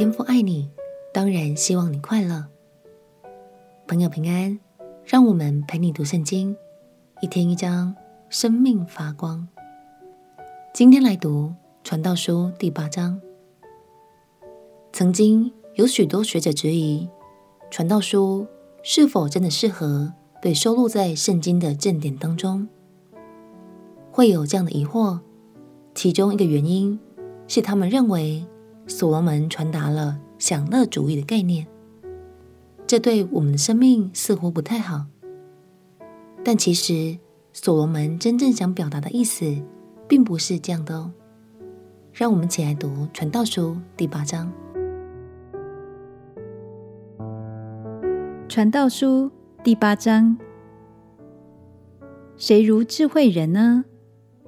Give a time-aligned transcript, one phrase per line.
[0.00, 0.70] 天父爱你，
[1.12, 2.46] 当然希望你快乐。
[3.86, 4.58] 朋友平安，
[5.04, 6.56] 让我们陪你读圣经，
[7.20, 7.94] 一天一章，
[8.30, 9.46] 生命发光。
[10.72, 11.48] 今天来读
[11.84, 13.20] 《传道书》第八章。
[14.90, 17.06] 曾经有许多学者质疑，
[17.70, 18.46] 《传道书》
[18.82, 22.66] 是否真的适合被收录在圣经的正典当中？
[24.10, 25.20] 会有这样的疑惑，
[25.94, 26.98] 其中一个原因
[27.46, 28.46] 是他们认为
[28.90, 31.64] 所罗门传达了享乐主义的概念，
[32.88, 35.06] 这对我们的生命似乎不太好。
[36.44, 37.16] 但其实，
[37.52, 39.62] 所罗门真正想表达的意思，
[40.08, 41.12] 并不是这样的哦。
[42.12, 44.52] 让我们一起来读《传道书》第八章。
[48.48, 49.26] 《传道书》
[49.62, 50.36] 第八章，
[52.36, 53.84] 谁如智慧人呢？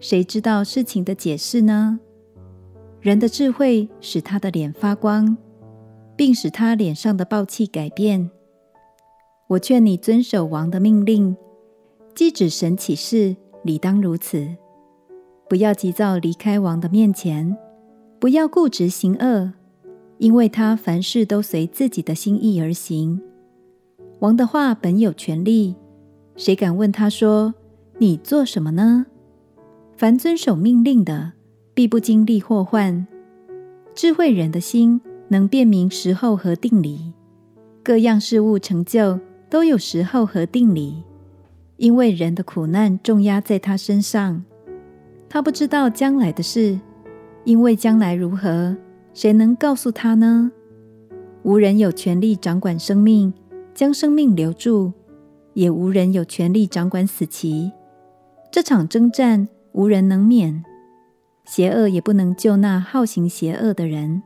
[0.00, 2.00] 谁知道事情的解释呢？
[3.02, 5.36] 人的智慧使他的脸发光，
[6.14, 8.30] 并使他脸上的暴气改变。
[9.48, 11.36] 我劝你遵守王的命令。
[12.14, 14.46] 既指神起誓，理当如此。
[15.48, 17.56] 不要急躁离开王的面前，
[18.20, 19.52] 不要固执行恶，
[20.18, 23.20] 因为他凡事都随自己的心意而行。
[24.20, 25.74] 王的话本有权力，
[26.36, 27.52] 谁敢问他说
[27.98, 29.06] ：“你做什么呢？”
[29.96, 31.32] 凡遵守命令的，
[31.74, 33.06] 必不经历祸患。
[33.94, 37.12] 智慧人的心能辨明时候和定理，
[37.82, 41.02] 各样事物成就都有时候和定理。
[41.76, 44.44] 因为人的苦难重压在他身上，
[45.28, 46.78] 他不知道将来的事，
[47.44, 48.76] 因为将来如何，
[49.14, 50.52] 谁能告诉他呢？
[51.42, 53.32] 无人有权利掌管生命，
[53.74, 54.92] 将生命留住；
[55.54, 57.72] 也无人有权利掌管死期。
[58.52, 60.62] 这场征战无人能免，
[61.44, 64.22] 邪恶也不能救那好行邪恶的人。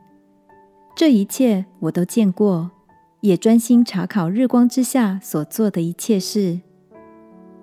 [0.95, 2.71] 这一切我都见过，
[3.21, 6.59] 也专心查考日光之下所做的一切事。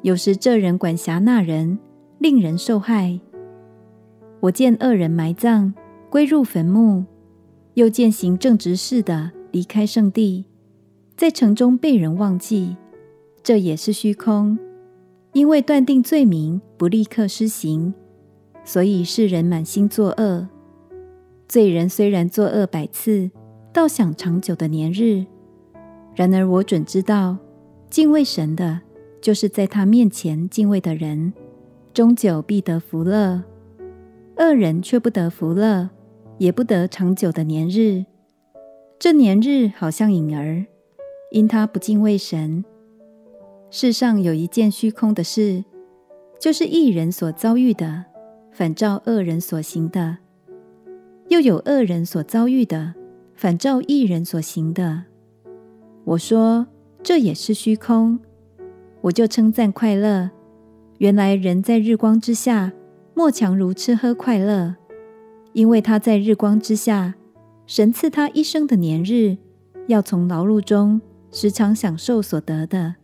[0.03, 1.79] 有时这人管辖那人，
[2.19, 3.19] 令人受害。
[4.41, 5.73] 我见恶人埋葬，
[6.11, 7.05] 归入坟墓；
[7.75, 10.45] 又见行正直事的离开圣地，
[11.17, 12.77] 在城中被人忘记。
[13.43, 14.59] 这也是虚空，
[15.33, 17.95] 因为断定罪名不立刻施行，
[18.65, 20.49] 所以世人满心作恶。
[21.47, 23.31] 罪人虽然作恶百次，
[23.73, 25.25] 倒想长久的年日。
[26.15, 27.37] 然而我准知道，
[27.91, 28.81] 敬畏神的。
[29.21, 31.33] 就是在他面前敬畏的人，
[31.95, 33.41] 终久必得福乐；
[34.37, 35.89] 恶人却不得福乐，
[36.37, 38.05] 也不得长久的年日。
[38.99, 40.67] 这年日好像影儿，
[41.31, 42.67] 因他不敬畏神。
[43.71, 45.65] 世上有一件虚空的事，
[46.39, 48.05] 就是一人所遭遇的，
[48.57, 50.19] 反照恶人所行的；
[51.27, 52.95] 又有恶人所遭遇的，
[53.35, 55.03] 反照义人所行的。
[56.05, 56.65] 我说，
[57.03, 58.17] 这也是虚空。
[59.01, 60.31] 我就称赞快乐。
[60.99, 62.73] 原来人在日光之下，
[63.13, 64.77] 莫强如吃喝快乐，
[65.53, 67.17] 因为他在日光之下，
[67.67, 69.37] 神赐他一生的年日，
[69.89, 71.01] 要从劳碌中
[71.33, 72.95] 时常享受所得的。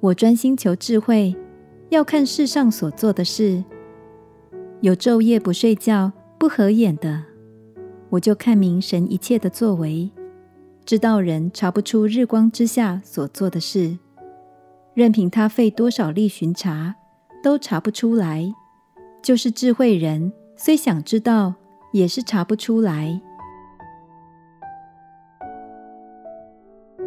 [0.00, 1.36] 我专心求智慧，
[1.90, 3.62] 要看世上所做的事，
[4.82, 7.24] 有昼夜不睡觉、不合眼的，
[8.10, 10.10] 我就看明神一切的作为，
[10.84, 13.98] 知道人查不出日光之下所做的事。
[14.92, 16.94] 任凭他费多少力巡查，
[17.42, 18.52] 都查不出来。
[19.22, 21.54] 就是智慧人，虽想知道，
[21.92, 23.20] 也是查不出来。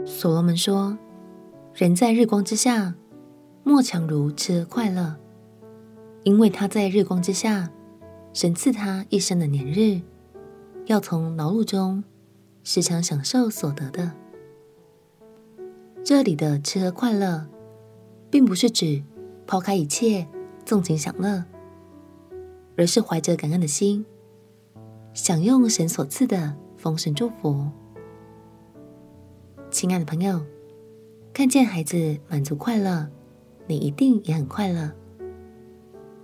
[0.06, 0.98] 所罗门说
[1.74, 2.96] ：“人在日光之下，
[3.64, 5.16] 莫强如吃快乐，
[6.30, 7.72] 因为他在日光之下，
[8.34, 10.02] 神赐他一生的年日，
[10.86, 12.04] 要从劳碌中
[12.64, 14.14] 时常享受所得的。”
[16.06, 17.48] 这里的吃喝快乐。
[18.32, 19.02] 并不是指
[19.48, 20.28] 抛开一切
[20.64, 21.44] 纵情享乐，
[22.78, 24.06] 而是怀着感恩的心，
[25.14, 27.68] 享用神所赐的丰盛祝福。
[29.72, 30.42] 亲爱的朋友，
[31.34, 33.10] 看见孩子满足快乐，
[33.66, 34.92] 你一定也很快乐。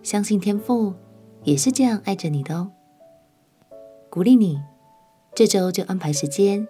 [0.06, 0.94] 相信天父
[1.42, 2.72] 也是这样爱着你的哦。
[4.08, 4.62] 鼓励你，
[5.34, 6.68] 这周就安排时间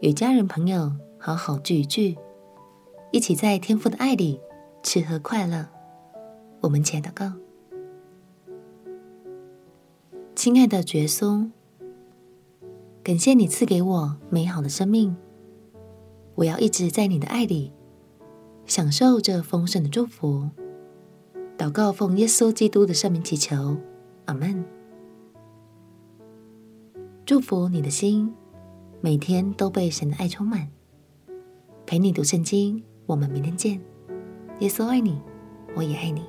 [0.00, 2.16] 与家人朋友好好聚一聚，
[3.12, 4.40] 一起在天父的爱里。
[4.82, 5.68] 吃喝快乐，
[6.62, 7.30] 我们前祷告。
[10.34, 11.52] 亲爱的觉松，
[13.02, 15.14] 感谢你赐给我美好的生命，
[16.36, 17.70] 我要一直在你的爱里
[18.64, 20.48] 享受这丰盛的祝福。
[21.58, 23.76] 祷告奉耶稣基督的圣名祈求，
[24.26, 24.64] 阿门。
[27.26, 28.32] 祝福你的心
[29.00, 30.68] 每天都被神的爱充满。
[31.84, 33.80] 陪你读圣经，我们明天见。
[34.60, 35.20] 耶稣爱你，
[35.74, 36.22] 我也爱你。